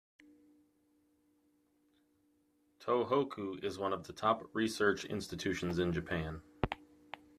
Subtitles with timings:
[2.79, 6.41] Tohoku is one of the top research institutions in Japan.